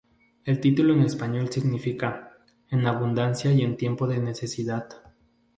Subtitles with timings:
[0.45, 2.35] El título en español significa
[2.71, 4.89] "En abundancia y en tiempo de necesidad".